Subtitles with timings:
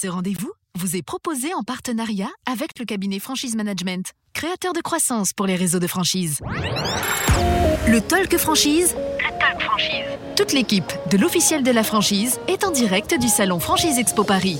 [0.00, 5.34] Ce rendez-vous vous est proposé en partenariat avec le cabinet Franchise Management, créateur de croissance
[5.34, 6.38] pour les réseaux de franchise.
[7.86, 8.96] Le Talk Franchise.
[8.96, 10.06] Le Talk Franchise.
[10.36, 14.58] Toute l'équipe de l'officiel de la franchise est en direct du salon Franchise Expo Paris.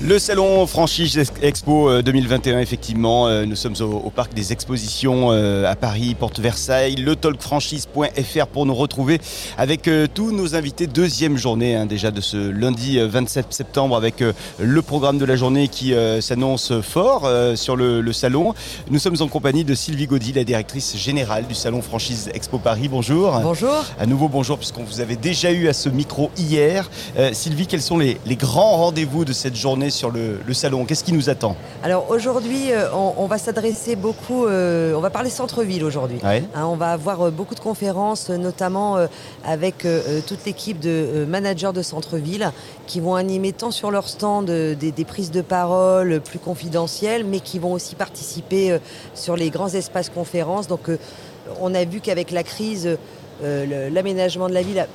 [0.00, 5.70] Le salon Franchise Expo 2021, euh, effectivement, euh, nous sommes au, parc des expositions euh,
[5.70, 9.20] à Paris, Porte Versailles, le talkfranchise.fr pour nous retrouver
[9.56, 10.88] avec tous nos invités.
[10.88, 14.22] Deuxième journée hein, déjà de ce lundi 27 septembre avec
[14.58, 18.54] le programme de la journée qui s'annonce fort sur le, salon.
[18.90, 22.88] Nous sommes en compagnie de Sylvie Gaudy, la directrice générale du salon Franchise Expo Paris.
[22.88, 23.38] Bonjour.
[23.40, 23.84] Bonjour.
[23.98, 26.90] À nouveau bonjour puisqu'on vous avait déjà eu à ce micro hier.
[27.32, 31.12] Sylvie, quels sont les, les grands rendez-vous de cette journée sur le, salon Qu'est-ce qui
[31.12, 31.56] nous attend?
[31.82, 36.18] Alors aujourd'hui, euh, on, va s'adresser beaucoup, euh, on va parler centre-ville aujourd'hui.
[36.22, 38.96] Hein, on va avoir euh, beaucoup de conférences, notamment
[39.44, 39.86] avec
[40.26, 42.50] toute l'équipe de managers de centre-ville
[42.86, 47.58] qui vont animer tant sur leur stand des, prises de parole plus confidentielles, mais qui
[47.58, 48.78] vont aussi participer
[49.14, 50.68] sur les grands espaces conférences.
[50.68, 50.90] Donc
[51.60, 52.96] on a vu qu'avec la crise,
[53.42, 54.86] l'aménagement de la ville a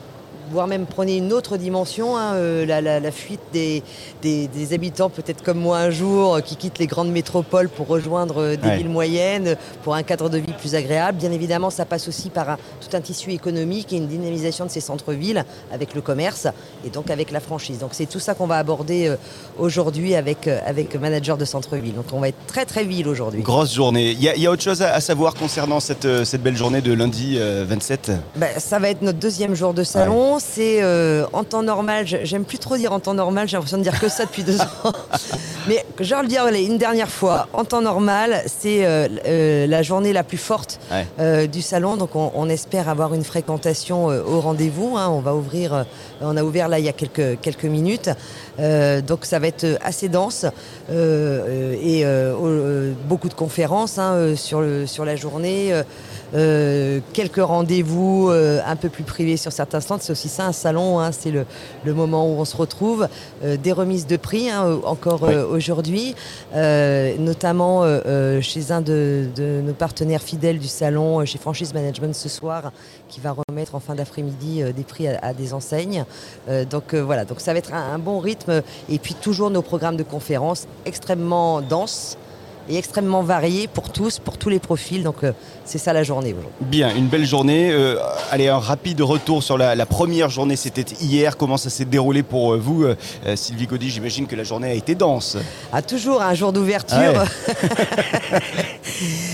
[0.50, 3.83] voire même prenez une autre dimension, hein, euh, la, fuite des,
[4.22, 8.42] des, habitants, peut-être comme moi un jour, euh, qui quittent les grandes métropoles pour rejoindre
[8.42, 11.17] euh, des villes moyennes, pour un cadre de vie plus agréable.
[11.17, 14.81] Bien évidemment, ça passe aussi par tout un tissu économique et une dynamisation de ces
[14.81, 16.47] centres-villes avec le commerce
[16.86, 17.80] et donc avec la franchise.
[17.80, 19.16] Donc c'est tout ça qu'on va aborder
[19.58, 21.94] aujourd'hui avec, avec manager de centre-ville.
[21.94, 23.42] Donc on va être très très ville aujourd'hui.
[23.42, 24.11] Grosse journée.
[24.11, 28.11] Il y, a autre chose à, savoir concernant cette, cette, belle journée de lundi 27
[28.36, 32.45] ben, Ça va être notre deuxième jour de salon c'est euh, en temps normal, j'aime
[32.45, 34.65] plus trop dire en temps normal, j'ai l'impression de dire que ça depuis deux ans.
[35.67, 39.83] Mais je vais le dire une dernière fois, en temps normal, c'est euh, euh, la
[39.83, 40.79] journée la plus forte
[41.51, 44.97] du salon, donc on, espère avoir une fréquentation au rendez-vous.
[44.97, 45.07] Hein.
[45.09, 45.85] On va ouvrir,
[46.21, 48.09] on a ouvert là il y a quelques, quelques minutes,
[48.57, 50.45] donc ça va être assez dense
[50.89, 52.03] et
[53.07, 55.73] beaucoup de conférences hein, sur, le, sur la journée.
[56.33, 59.99] Euh, quelques rendez-vous euh, un peu plus privés sur certains stands.
[59.99, 61.45] C'est aussi ça un salon, hein, c'est le,
[61.93, 63.07] moment où on se retrouve.
[63.43, 66.15] Euh, des remises de prix hein, encore aujourd'hui,
[66.53, 67.83] notamment
[68.41, 72.71] chez un de, nos partenaires fidèles du salon, chez Franchise Management ce soir,
[73.07, 76.05] qui va remettre en fin d'après-midi des prix à, des enseignes.
[76.69, 78.61] donc voilà, donc ça va être un, un bon rythme.
[78.89, 82.17] Et puis toujours nos programmes de conférences extrêmement denses
[82.69, 85.03] et extrêmement varié pour tous, pour tous les profils.
[85.03, 85.33] Donc euh,
[85.65, 86.52] c'est ça la journée aujourd'hui.
[86.61, 87.71] Bien, une belle journée.
[87.71, 87.97] Euh,
[88.31, 91.35] allez, un rapide retour sur la, première journée, c'était hier.
[91.35, 92.85] Comment ça s'est déroulé pour euh, vous,
[93.35, 93.89] Sylvie Cody?
[93.89, 95.37] J'imagine que la journée a été dense.
[95.73, 97.25] Ah, toujours un jour d'ouverture.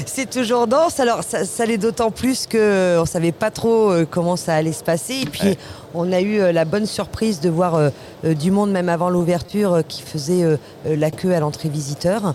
[0.05, 0.99] c'est toujours dense.
[0.99, 5.21] Alors ça, l'est d'autant plus qu'on ne savait pas trop comment ça allait se passer.
[5.23, 5.57] Et puis
[5.93, 7.91] on a eu la bonne surprise de voir
[8.23, 10.43] du monde, même avant l'ouverture, qui faisait
[10.85, 12.33] la queue à l'entrée visiteur.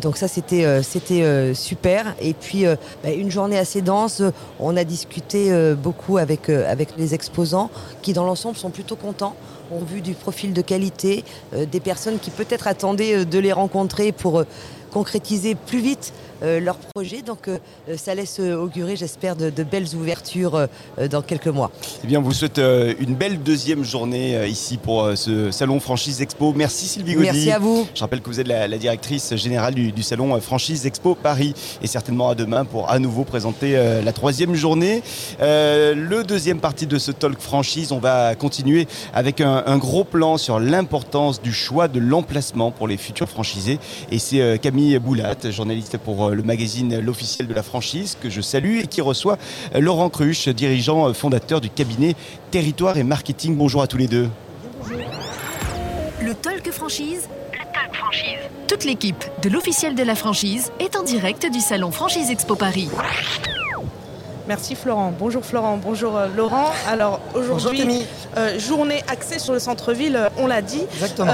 [0.00, 2.14] donc ça, c'était euh, euh, super.
[2.20, 4.22] Et puis euh, bah, une journée assez dense.
[4.60, 7.70] On a discuté beaucoup avec avec les exposants
[8.02, 9.34] qui dans l'ensemble sont plutôt contents
[9.70, 14.44] ont vu du profil de qualité, des personnes qui peut-être attendaient de les rencontrer pour
[14.88, 16.12] concrétiser plus vite
[16.42, 17.22] euh, leur projet.
[17.22, 20.66] Donc euh, euh, ça laisse augurer, j'espère, de, belles ouvertures
[21.10, 21.70] dans quelques mois.
[22.04, 26.52] Eh bien, on vous souhaite une belle deuxième journée ici pour ce salon Franchise Expo.
[26.54, 27.26] Merci Sylvie Gaudy.
[27.26, 27.86] Merci à vous.
[27.94, 32.30] Je rappelle que vous êtes la, directrice générale du, salon Franchise Expo Paris et certainement
[32.30, 33.72] à demain pour à nouveau présenter
[34.02, 35.02] la troisième journée.
[35.40, 40.38] le deuxième partie de ce talk franchise, on va continuer avec un, un gros plan
[40.38, 43.78] sur l'importance du choix de l'emplacement pour les futurs franchisés.
[44.10, 48.78] Et c'est Camille Boulat, journaliste pour le magazine L'officiel de la franchise, que je salue,
[48.78, 49.36] et qui reçoit
[49.74, 52.14] euh, Laurent Cruche, dirigeant euh, fondateur du cabinet
[52.52, 53.56] Territoire et Marketing.
[53.56, 54.28] Bonjour à tous les deux.
[56.22, 57.28] Le Talk Franchise.
[57.52, 58.38] Le Talk Franchise.
[58.68, 62.88] Toute l'équipe de l'officiel de la franchise est en direct du salon Franchise Expo Paris.
[64.48, 65.12] Merci Florent.
[65.18, 66.70] Bonjour Florent, bonjour euh, Laurent.
[66.88, 68.06] Alors aujourd'hui,
[68.38, 70.84] euh, journée axée sur le centre-ville, euh, on l'a dit.
[70.94, 71.30] Exactement.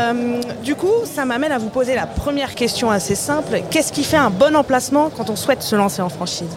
[0.64, 3.62] du coup, ça m'amène à vous poser la première question assez simple.
[3.70, 6.50] Qu'est-ce qui fait un bon emplacement quand on souhaite se lancer en franchise?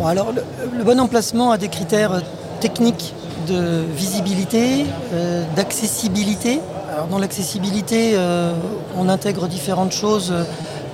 [0.00, 2.22] Bon alors le, bon emplacement a des critères
[2.58, 3.14] techniques
[3.46, 4.84] de visibilité,
[5.54, 6.60] d'accessibilité.
[6.92, 8.18] Alors dans l'accessibilité,
[8.96, 10.34] on intègre différentes choses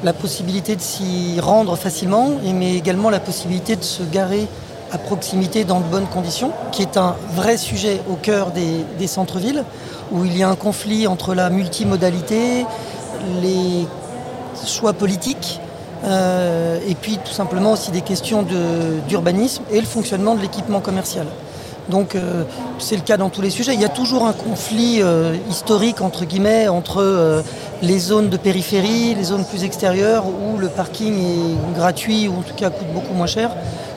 [0.04, 4.46] la possibilité de s'y rendre facilement, mais également la possibilité de se garer
[4.94, 9.64] à proximité dans de bonnes conditions, qui est un vrai sujet au cœur des, centres-villes,
[10.12, 12.64] où il y a un conflit entre la multimodalité,
[13.42, 13.86] les
[14.64, 15.60] choix politiques,
[16.04, 18.46] euh, et puis tout simplement aussi des questions
[19.08, 21.26] d'urbanisme et le fonctionnement de l'équipement commercial.
[21.88, 22.44] Donc euh,
[22.78, 23.74] c'est le cas dans tous les sujets.
[23.74, 27.42] Il y a toujours un conflit euh, historique entre guillemets entre
[27.82, 32.42] les zones de périphérie, les zones plus extérieures où le parking est gratuit ou en
[32.42, 33.50] tout cas coûte beaucoup moins cher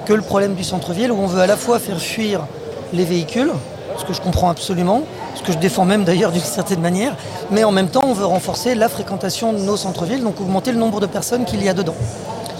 [0.07, 2.47] que le problème du centre-ville où on veut à la fois faire fuir
[2.93, 3.51] les véhicules,
[3.97, 5.03] ce que je comprends absolument,
[5.35, 7.13] ce que je défends même d'ailleurs d'une certaine manière,
[7.51, 10.77] mais en même temps on veut renforcer la fréquentation de nos centres-villes, donc augmenter le
[10.77, 11.95] nombre de personnes qu'il y a dedans.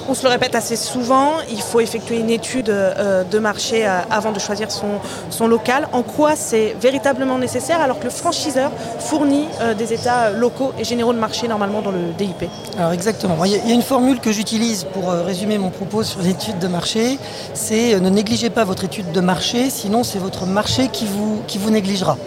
[0.10, 4.00] On se le répète assez souvent, il faut effectuer une étude euh, de marché euh,
[4.10, 5.90] avant de choisir son, local.
[5.92, 10.86] En quoi c'est véritablement nécessaire alors que le franchiseur fournit euh, des états locaux et
[10.86, 13.44] généraux de marché normalement dans le DIP Alors exactement.
[13.44, 17.20] Il y a une formule que j'utilise pour résumer mon propos sur l'étude de marché,
[17.54, 22.18] c'est ne négligez pas votre étude de marché, sinon c'est votre marché qui vous, négligera.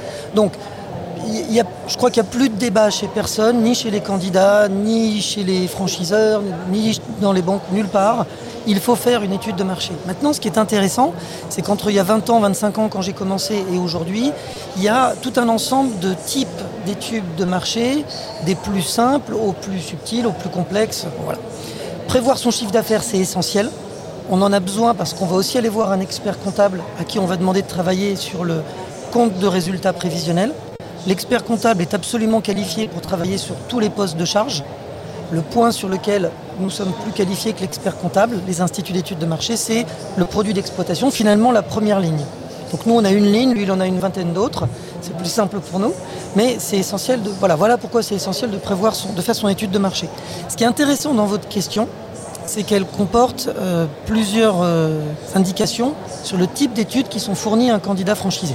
[1.88, 5.20] Je crois qu'il n'y a plus de débat chez personne, ni chez les candidats, ni
[5.20, 8.26] chez les franchiseurs, ni dans les banques, nulle part.
[8.67, 9.93] Il faut faire une étude de marché.
[10.06, 11.12] Maintenant, ce qui est intéressant,
[11.49, 14.32] c'est qu'entre il y a 20 ans, 25 ans, quand j'ai commencé, et aujourd'hui,
[14.76, 16.49] il y a tout un ensemble de types
[16.87, 18.05] d'études de marché,
[18.44, 21.06] des plus simples aux plus subtiles, aux plus complexes.
[21.25, 21.38] Voilà.
[22.06, 23.70] Prévoir son chiffre d'affaires, c'est essentiel.
[24.31, 27.19] On en a besoin parce qu'on va aussi aller voir un expert comptable à qui
[27.19, 28.62] on va demander de travailler sur le
[29.11, 30.52] compte de résultats prévisionnels.
[31.06, 34.62] L'expert comptable est absolument qualifié pour travailler sur tous les postes de charge.
[35.32, 39.26] Le point sur lequel nous sommes plus qualifiés que l'expert comptable, les instituts d'études de
[39.26, 39.87] marché, c'est
[40.19, 42.23] le produit d'exploitation, finalement la première ligne.
[42.70, 44.69] Donc nous on a une ligne, lui il en a une vingtaine d'autres,
[45.00, 45.94] c'est plus simple pour nous,
[46.37, 47.31] mais c'est essentiel de.
[47.31, 50.06] Voilà, pourquoi c'est essentiel de prévoir de faire son étude de marché.
[50.49, 51.88] Ce qui est intéressant dans votre question,
[52.44, 55.00] c'est qu'elle comporte euh, plusieurs euh,
[55.35, 58.55] indications sur le type d'études qui sont fournies à un candidat franchisé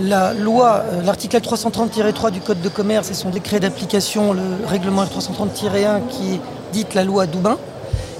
[0.00, 5.04] la loi, euh, l'article 330-3 du Code de commerce et son décret d'application, le règlement
[5.04, 6.40] 330-1 qui
[6.72, 7.58] dite la loi Doubin,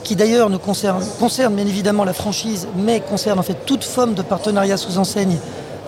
[0.05, 4.15] qui d'ailleurs ne concerne, concerne bien évidemment la franchise, mais concerne en fait toute forme
[4.15, 5.39] de partenariat sous enseigne,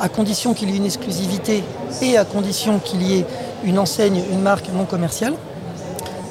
[0.00, 1.62] à condition qu'il y ait une exclusivité
[2.02, 3.26] et à condition qu'il y ait
[3.64, 5.34] une enseigne, une marque non commerciale,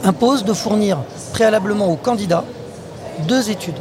[0.04, 1.00] impose de fournir
[1.32, 2.44] préalablement aux candidats
[3.28, 3.78] deux études.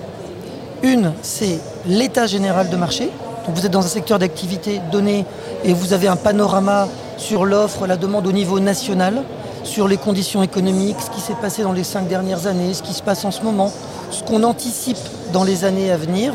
[0.82, 3.10] Une, c'est l'état général de marché,
[3.46, 5.24] donc vous êtes dans un secteur d'activité donné
[5.64, 6.86] et vous avez un panorama
[7.16, 9.22] sur l'offre, la demande au niveau national,
[9.64, 12.94] sur les conditions économiques, ce qui s'est passé dans les cinq dernières années, ce qui
[12.94, 13.72] se passe en ce moment,
[14.10, 14.98] ce qu'on anticipe
[15.32, 16.32] dans les années à venir,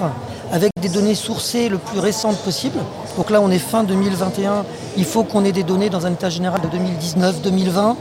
[0.51, 2.79] avec des données sourcées le plus récentes possible.
[3.15, 4.65] Donc là, on est fin 2021,
[4.97, 7.95] il faut qu'on ait des données dans un état général de 2019, 2020,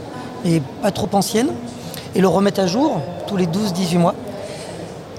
[0.45, 1.51] et pas trop anciennes,
[2.13, 4.15] et le remettre à jour tous les 12-18 mois.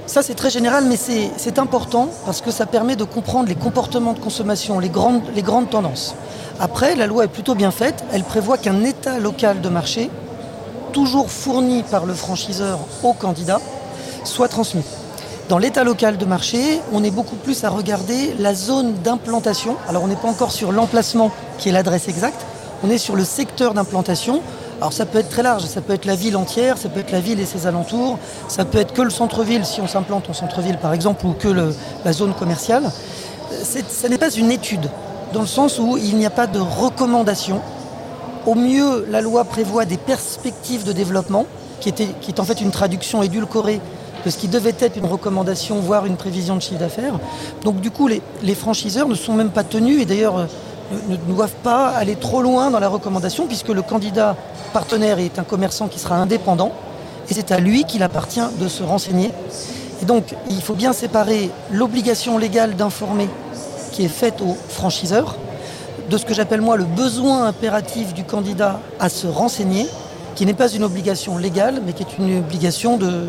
[0.08, 4.14] Ça, c'est très général, mais c'est important parce que ça permet de comprendre les comportements
[4.14, 6.14] de consommation, les grandes, tendances.
[6.58, 8.02] Après, la loi est plutôt bien faite.
[8.10, 10.10] Elle prévoit qu'un état local de marché,
[10.93, 13.60] toujours fourni par le franchiseur au candidat,
[14.25, 14.82] soit transmis.
[15.50, 19.76] Dans l'état local de marché, on est beaucoup plus à regarder la zone d'implantation.
[19.90, 22.46] Alors, on n'est pas encore sur l'emplacement qui est l'adresse exacte.
[22.82, 24.40] On est sur le secteur d'implantation
[24.80, 27.10] alors ça peut être très large, ça peut être la ville entière, ça peut être
[27.10, 30.32] la ville et ses alentours, ça peut être que le centre-ville si on s'implante en
[30.32, 31.48] centre-ville par exemple, ou que
[32.04, 32.90] la zone commerciale.
[33.64, 34.88] Ce n'est pas une étude,
[35.32, 37.60] dans le sens où il n'y a pas de recommandation.
[38.46, 41.46] Au mieux, la loi prévoit des perspectives de développement,
[41.81, 43.81] qui, est en fait une traduction édulcorée
[44.24, 47.19] de ce qui devait être une recommandation, voire une prévision de chiffre d'affaires.
[47.64, 50.46] Donc du coup, les, les franchiseurs ne sont même pas tenus, et d'ailleurs
[51.08, 54.36] ne, doivent pas aller trop loin dans la recommandation, puisque le candidat
[54.72, 56.72] partenaire est un commerçant qui sera indépendant,
[57.29, 59.31] et c'est à lui qu'il appartient de se renseigner.
[60.03, 63.29] Et donc, il faut bien séparer l'obligation légale d'informer
[63.93, 65.36] qui est faite aux franchiseurs
[66.08, 69.86] de ce que j'appelle moi le besoin impératif du candidat à se renseigner,
[70.36, 73.24] qui n'est pas une obligation légale, mais qui est une obligation de,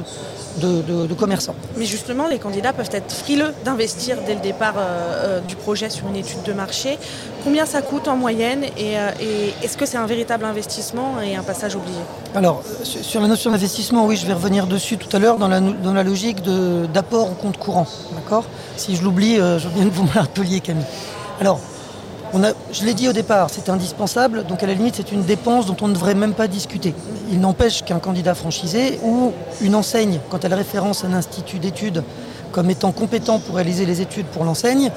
[0.60, 1.56] de, commerçants.
[1.78, 5.90] Mais justement, les candidats peuvent être frileux d'investir dès le départ euh, euh, du projet
[5.90, 6.98] sur une étude de marché.
[7.44, 11.44] Combien ça coûte en moyenne euh, et, est-ce que c'est un véritable investissement et un
[11.44, 12.00] passage obligé?
[12.36, 15.60] Alors, sur la notion d'investissement, oui, je vais revenir dessus tout à l'heure dans la,
[15.60, 16.42] dans la logique
[16.94, 17.88] d'apport au compte courant.
[18.14, 18.46] D'accord?
[18.78, 20.86] Si je l'oublie, je bien que vous me rappeliez, Camille.
[21.42, 21.60] Alors,
[22.72, 25.78] je l'ai dit au départ, c'est indispensable, donc à la limite c'est une dépense dont
[25.82, 26.94] on ne devrait même pas discuter.
[27.32, 32.04] Il n'empêche qu'un candidat franchisé ou une enseigne, quand elle référence un institut d'études
[32.52, 34.92] comme étant compétent pour réaliser les études pour l'enseigne,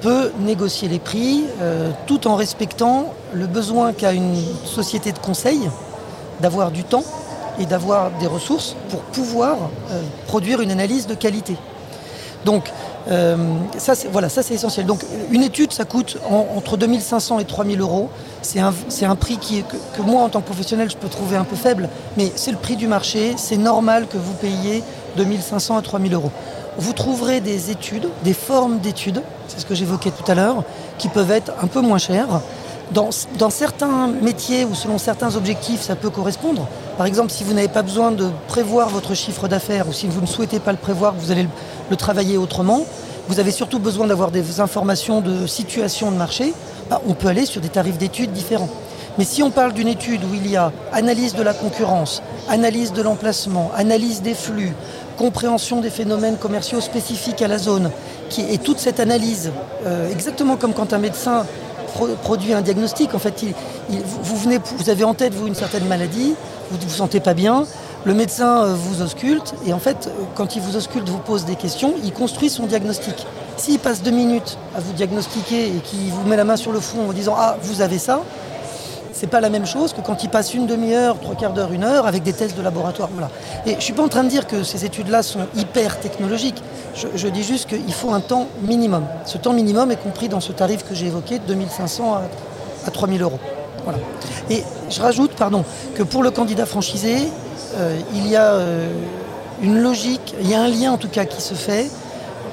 [0.00, 5.60] peut négocier les prix euh, tout en respectant le besoin qu'a une société de conseil
[6.40, 7.04] d'avoir du temps
[7.58, 9.56] et d'avoir des ressources pour pouvoir
[9.90, 11.56] euh, produire une analyse de qualité.
[12.44, 12.70] Donc
[13.08, 13.36] euh,
[13.78, 14.86] ça, c'est, voilà, ça c'est essentiel.
[14.86, 18.10] Donc une étude, ça coûte entre 2500 et 3000 euros.
[18.42, 18.72] C'est un,
[19.02, 21.56] un prix qui, que, que, moi, en tant que professionnel, je peux trouver un peu
[21.56, 23.34] faible, mais c'est le prix du marché.
[23.36, 24.82] C'est normal que vous payiez
[25.16, 26.32] 2500 à 3000 euros.
[26.78, 30.64] Vous trouverez des études, des formes d'études c'est ce que j'évoquais tout à l'heure,
[30.98, 32.40] qui peuvent être un peu moins chers.
[32.92, 33.10] Dans,
[33.50, 36.68] certains métiers ou selon certains objectifs, ça peut correspondre.
[36.96, 40.20] Par exemple, si vous n'avez pas besoin de prévoir votre chiffre d'affaires ou si vous
[40.20, 41.48] ne souhaitez pas le prévoir, vous allez
[41.90, 42.86] le, travailler autrement,
[43.28, 46.54] vous avez surtout besoin d'avoir des informations de situation de marché,
[46.88, 48.70] bah, on peut aller sur des tarifs d'études différents.
[49.18, 52.92] Mais si on parle d'une étude où il y a analyse de la concurrence, analyse
[52.92, 54.74] de l'emplacement, analyse des flux,
[55.16, 57.90] compréhension des phénomènes commerciaux spécifiques à la zone,
[58.28, 59.50] qui, et toute cette analyse,
[59.86, 61.46] euh, exactement comme quand un médecin
[62.22, 63.44] produit un diagnostic, en fait,
[63.88, 66.34] vous, avez en tête, vous, une certaine maladie,
[66.70, 67.66] vous ne vous sentez pas bien,
[68.04, 71.56] le médecin euh, vous ausculte, et en fait, quand il vous ausculte, vous pose des
[71.56, 73.26] questions, il construit son diagnostic.
[73.56, 76.80] S'il passe deux minutes à vous diagnostiquer et qu'il vous met la main sur le
[76.80, 78.20] front en disant Ah, vous avez ça,
[79.18, 81.84] c'est pas la même chose que quand il passe une demi-heure, trois quarts d'heure, une
[81.84, 83.08] heure avec des tests de laboratoire.
[83.12, 83.30] Voilà.
[83.64, 86.62] Et je suis pas en train de dire que ces études-là sont hyper technologiques.
[86.94, 89.06] Je, dis juste qu'il faut un temps minimum.
[89.24, 92.22] Ce temps minimum est compris dans ce tarif que j'ai évoqué, de 2500 à,
[92.86, 93.40] à 3000 euros.
[93.84, 93.98] Voilà.
[94.50, 97.16] Et je rajoute, pardon, que pour le candidat franchisé,
[97.76, 98.86] euh, il y a euh,
[99.62, 101.90] une logique, il y a un lien en tout cas qui se fait.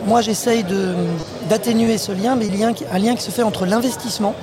[0.05, 0.65] Moi, j'essaye
[1.50, 4.34] d'atténuer ce lien, mais il y a un lien qui se fait entre l'investissement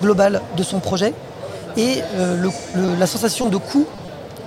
[0.00, 1.12] global de son projet
[1.76, 2.48] et euh,
[2.98, 3.86] la sensation de coût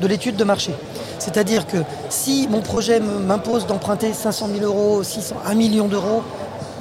[0.01, 0.73] de l'étude de marché.
[1.19, 1.77] C'est-à-dire que
[2.09, 6.23] si mon projet m'impose d'emprunter 500 000 euros, 600, 1 million d'euros,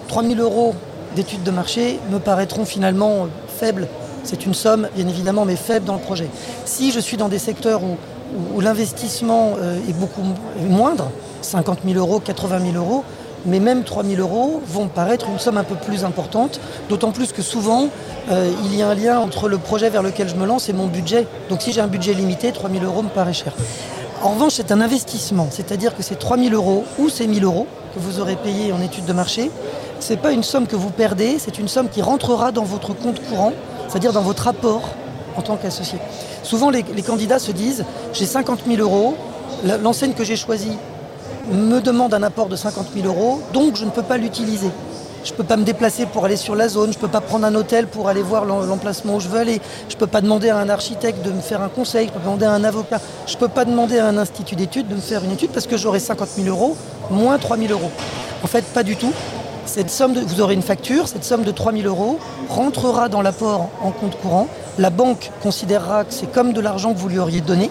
[0.06, 0.74] 3 000 euros
[1.16, 3.88] d'études de marché me paraîtront finalement faibles.
[4.22, 6.28] C'est une somme, bien évidemment, mais faible dans le projet.
[6.64, 7.96] Si je suis dans des secteurs où,
[8.60, 10.22] l'investissement euh, est beaucoup
[10.60, 11.10] moindre,
[11.40, 13.02] 50 000 euros, 80 000 euros,
[13.46, 17.32] mais même 3 000 euros vont paraître une somme un peu plus importante, d'autant plus
[17.32, 17.88] que souvent,
[18.30, 20.72] euh, il y a un lien entre le projet vers lequel je me lance et
[20.72, 21.26] mon budget.
[21.48, 23.52] Donc si j'ai un budget limité, 3 000 euros me paraît cher.
[24.22, 27.46] En revanche, c'est un investissement, c'est-à-dire que ces 3 000 euros ou ces 1 000
[27.46, 29.50] euros que vous aurez payés en études de marché,
[30.00, 32.94] ce n'est pas une somme que vous perdez, c'est une somme qui rentrera dans votre
[32.94, 33.52] compte courant,
[33.88, 34.90] c'est-à-dire dans votre apport
[35.36, 35.98] en tant qu'associé.
[36.42, 39.14] Souvent, les, les, candidats se disent, j'ai 50 000 euros,
[39.82, 40.76] l'enseigne que j'ai choisie
[41.50, 44.70] me demande un apport de 50 000 euros, donc je ne peux pas l'utiliser.
[45.24, 47.20] Je ne peux pas me déplacer pour aller sur la zone, je ne peux pas
[47.20, 50.20] prendre un hôtel pour aller voir l'emplacement où je veux aller, je ne peux pas
[50.20, 52.52] demander à un architecte de me faire un conseil, je ne peux pas demander à
[52.52, 55.32] un avocat, je ne peux pas demander à un institut d'études de me faire une
[55.32, 56.76] étude parce que j'aurai 50 000 euros
[57.10, 57.90] moins 3 000 euros.
[58.42, 59.12] En fait, pas du tout.
[59.66, 63.68] Cette somme vous aurez une facture, cette somme de 3 000 euros rentrera dans l'apport
[63.82, 64.48] en compte courant.
[64.78, 67.70] La banque considérera que c'est comme de l'argent que vous lui auriez donné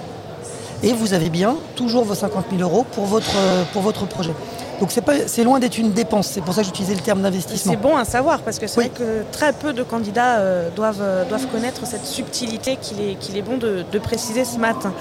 [0.83, 3.35] et vous avez bien toujours vos 50 000 euros pour votre,
[3.73, 4.33] pour votre projet.
[4.79, 6.27] Donc c'est loin d'être une dépense.
[6.27, 7.73] C'est pour ça que j'utilisais le terme d'investissement.
[7.73, 11.01] C'est bon à savoir parce que c'est vrai que très peu de candidats euh, doivent,
[11.01, 14.93] euh, doivent connaître cette subtilité qu'il est, qu'il est bon de, préciser ce matin.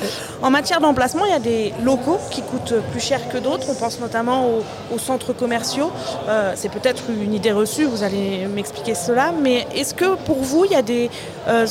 [0.42, 3.66] En matière d'emplacement, il y a des locaux qui coûtent plus cher que d'autres.
[3.68, 4.48] On pense notamment
[4.90, 5.92] aux, centres commerciaux.
[6.28, 7.84] Euh, c'est peut-être une idée reçue.
[7.84, 9.32] Vous allez m'expliquer cela.
[9.42, 11.10] Mais est-ce que pour vous, il y a des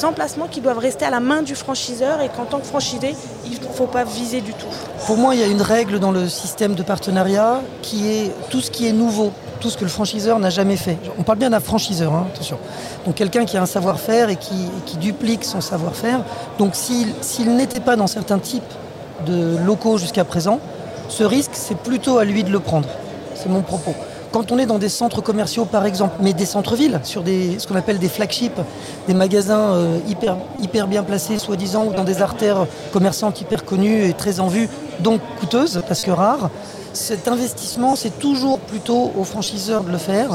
[0.04, 3.60] emplacements qui doivent rester à la main du franchiseur et qu'en tant que franchisé, il
[3.60, 4.68] ne faut pas viser du tout?
[5.06, 8.60] Pour moi, il y a une règle dans le système de partenariat qui est tout
[8.60, 10.98] ce qui est nouveau, tout ce que le franchiseur n'a jamais fait.
[11.20, 12.58] On parle bien d'un franchiseur, hein, attention.
[13.06, 16.22] Donc quelqu'un qui a un savoir-faire et qui, duplique son savoir-faire.
[16.58, 18.64] Donc s'il n'était pas dans certains types
[19.28, 20.60] de locaux jusqu'à présent,
[21.08, 22.90] ce risque, c'est plutôt à lui de le prendre.
[23.36, 23.94] C'est mon propos.
[24.32, 27.68] Quand on est dans des centres commerciaux, par exemple, mais des centres-villes, sur des, ce
[27.68, 28.60] qu'on appelle des flagships,
[29.08, 34.04] des magasins euh, hyper, hyper bien placés, soi-disant, ou dans des artères commerçantes hyper connues
[34.04, 34.68] et très en vue,
[35.00, 36.50] donc coûteuses, parce que rares,
[36.94, 40.32] cet investissement, c'est toujours plutôt au franchiseur de le faire,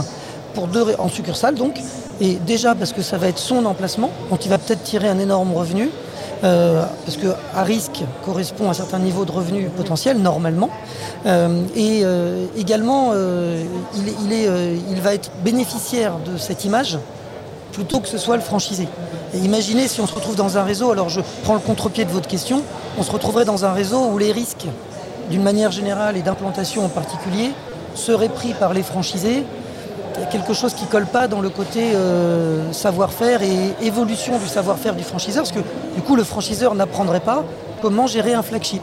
[0.55, 1.81] pour deux, en succursale donc,
[2.21, 5.19] et déjà parce que ça va être son emplacement, donc il va peut-être tirer un
[5.19, 5.90] énorme revenu,
[6.43, 10.71] euh, parce que risque correspond à un certain niveau de revenu potentiel normalement.
[11.26, 13.12] Euh, et euh, également,
[13.95, 14.49] il, est,
[14.90, 16.99] il, va être bénéficiaire de cette image
[17.73, 18.88] plutôt que ce soit le franchisé.
[19.35, 22.26] Imaginez si on se retrouve dans un réseau, alors je prends le contre-pied de votre
[22.26, 22.62] question,
[22.99, 24.66] on se retrouverait dans un réseau où les risques
[25.30, 27.52] d'une manière générale et d'implantation en particulier,
[27.94, 29.44] serait pris par les franchisés.
[30.16, 33.73] Il y a quelque chose qui ne colle pas dans le côté euh, savoir-faire et
[33.82, 37.44] évolution du savoir-faire du franchiseur, parce que du coup le franchiseur n'apprendrait pas
[37.80, 38.82] comment gérer un flagship.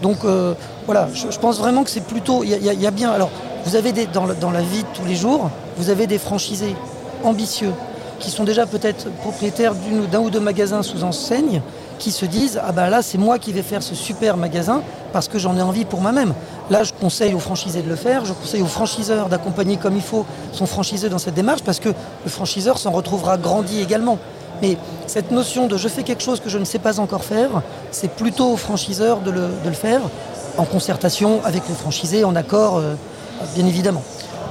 [0.00, 0.54] Donc euh,
[0.86, 2.44] voilà, je, pense vraiment que c'est plutôt.
[2.44, 3.10] Il y, a bien.
[3.10, 3.30] Alors,
[3.64, 6.74] vous avez des, dans la vie de tous les jours, vous avez des franchisés
[7.24, 7.72] ambitieux
[8.18, 9.74] qui sont déjà peut-être propriétaires
[10.10, 11.60] d'un ou deux magasins sous enseigne
[12.00, 15.28] qui se disent ah ben là c'est moi qui vais faire ce super magasin parce
[15.28, 16.34] que j'en ai envie pour moi-même.
[16.70, 20.02] Là je conseille aux franchisés de le faire, je conseille aux franchiseurs d'accompagner comme il
[20.02, 24.18] faut son franchisé dans cette démarche parce que le franchiseur s'en retrouvera grandi également.
[24.62, 24.76] Mais
[25.06, 28.10] cette notion de je fais quelque chose que je ne sais pas encore faire, c'est
[28.10, 30.00] plutôt aux franchiseurs de le, faire
[30.58, 32.94] en concertation avec le franchisé, en accord, euh,
[33.54, 34.02] bien évidemment.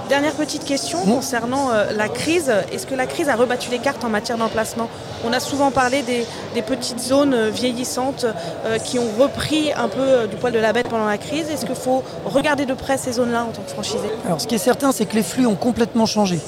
[0.10, 2.51] Dernière petite question concernant euh, la crise.
[2.72, 4.89] Est-ce que la crise a rebattu les cartes en matière d'emplacement?
[5.24, 8.25] On a souvent parlé des, petites zones euh, vieillissantes
[8.66, 11.48] euh, qui ont repris un peu du poil de la bête pendant la crise.
[11.51, 14.10] Est-ce qu'il faut regarder de près ces zones-là en tant que franchisé?
[14.25, 16.39] Alors ce qui est certain, c'est que les flux ont complètement changé.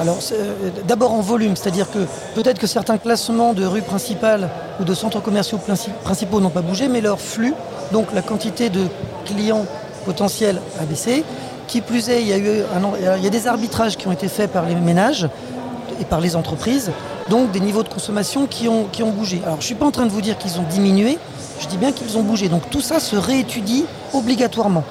[0.00, 0.18] alors
[0.86, 1.98] d'abord en volume, c'est-à-dire que
[2.34, 4.48] peut-être que certains classements de rues principales
[4.80, 5.60] ou de centres commerciaux
[6.04, 7.52] principaux n'ont pas bougé, mais leur flux,
[7.92, 8.86] donc la quantité de
[9.26, 9.66] clients
[10.06, 11.22] potentiels a baissé.
[11.68, 12.62] Qui plus est, il y, a eu
[13.18, 15.28] il y a des arbitrages qui ont été faits par les ménages
[16.00, 16.92] et par les entreprises,
[17.28, 19.40] donc des niveaux de consommation qui ont, bougé.
[19.44, 21.18] Alors je ne suis pas en train de vous dire qu'ils ont diminué,
[21.60, 22.48] je dis bien qu'ils ont bougé.
[22.48, 23.84] Donc tout ça se réétudie
[24.14, 24.82] obligatoirement.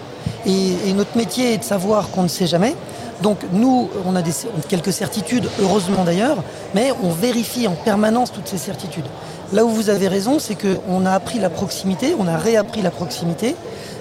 [0.45, 2.75] Et, notre métier est de savoir qu'on ne sait jamais.
[3.23, 4.31] Donc nous, on a des,
[4.69, 6.37] quelques certitudes, heureusement d'ailleurs,
[6.75, 9.07] mais on vérifie en permanence toutes ces certitudes.
[9.51, 12.91] Là où vous avez raison, c'est qu'on a appris la proximité, on a réappris la
[12.91, 13.55] proximité,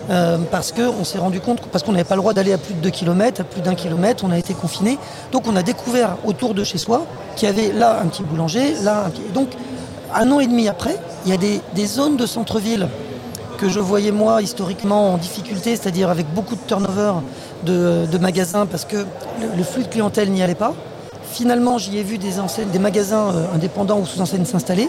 [0.09, 2.75] euh, parce qu'on s'est rendu compte, parce qu'on n'avait pas le droit d'aller à plus
[2.75, 4.99] de 2 km, à plus d'un kilomètre, on a été confiné.
[5.33, 8.75] Donc on a découvert autour de chez soi qu'il y avait là un petit boulanger,
[8.83, 9.23] là un petit...
[9.35, 9.49] Donc
[10.15, 12.89] un an et demi après, il y a des, zones de centre-ville
[13.59, 17.15] que je voyais moi historiquement en difficulté, c'est-à-dire avec beaucoup de turnover
[17.65, 19.05] de, magasins parce que
[19.57, 20.75] le, flux de clientèle n'y allait pas.
[21.33, 24.89] Finalement, j'y ai vu des, enseignes, des magasins euh, indépendants ou sous enseignes s'installer.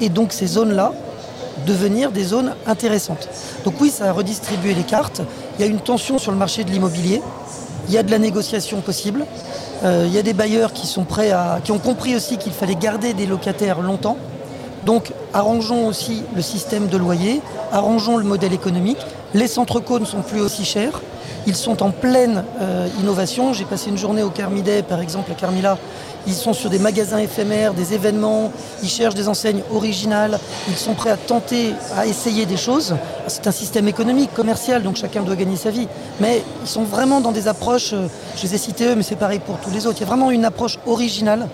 [0.00, 0.92] Et donc ces zones-là,
[1.66, 3.28] devenir des zones intéressantes.
[3.64, 5.22] Donc oui, ça a redistribué les cartes.
[5.58, 7.22] Il y a une tension sur le marché de l'immobilier.
[7.88, 9.26] Il y a de la négociation possible.
[9.84, 12.52] Euh, il y a des bailleurs qui sont prêts à, qui ont compris aussi qu'il
[12.52, 14.16] fallait garder des locataires longtemps.
[14.84, 17.40] Donc arrangeons aussi le système de loyer,
[17.72, 18.98] arrangeons le modèle économique.
[19.34, 21.00] Les centres co ne sont plus aussi chers.
[21.46, 23.52] Ils sont en pleine euh, innovation.
[23.52, 25.76] J'ai passé une journée au Carmidet, par exemple, à Carmila,
[26.26, 30.94] ils sont sur des magasins éphémères, des événements, ils cherchent des enseignes originales, ils sont
[30.94, 32.94] prêts à tenter, à essayer des choses.
[33.26, 35.88] C'est un système économique, commercial, donc chacun doit gagner sa vie.
[36.20, 38.06] Mais ils sont vraiment dans des approches, euh,
[38.36, 39.98] je les ai cités eux, mais c'est pareil pour tous les autres.
[39.98, 41.48] Il y a vraiment une approche originale.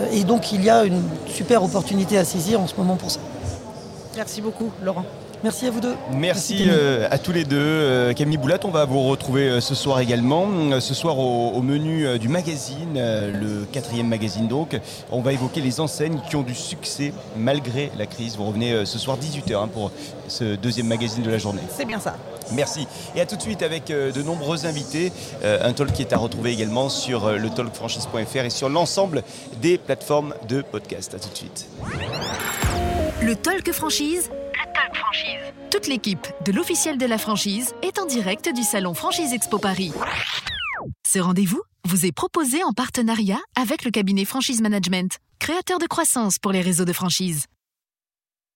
[0.00, 3.10] Euh, et donc il y a une super opportunité à saisir en ce moment pour
[3.10, 3.20] ça.
[4.16, 5.04] Merci beaucoup, Laurent.
[5.42, 5.94] Merci à vous deux.
[6.12, 7.56] Merci, euh, à tous les deux.
[7.58, 10.46] Euh, Camille Boulat, on va vous retrouver euh, ce soir également.
[10.80, 14.78] ce soir au, menu du magazine, le quatrième magazine donc,
[15.10, 18.36] on va évoquer les enseignes qui ont du succès malgré la crise.
[18.36, 19.92] Vous revenez ce soir 18h hein, pour
[20.28, 21.62] ce deuxième magazine de la journée.
[21.74, 22.16] C'est bien ça.
[22.52, 22.86] Merci.
[23.14, 25.12] Et à tout de suite avec de nombreux invités.
[25.44, 29.22] un talk qui est à retrouver également sur le talkfranchise.fr et sur l'ensemble
[29.60, 31.14] des plateformes de podcast.
[31.14, 31.66] À tout de suite.
[33.22, 34.30] Le talk franchise
[35.70, 39.92] Toute l'équipe de l'officiel de la franchise est en direct du salon Franchise Expo Paris.
[41.06, 46.38] Ce rendez-vous vous est proposé en partenariat avec le cabinet Franchise Management, créateur de croissance
[46.38, 47.46] pour les réseaux de franchise.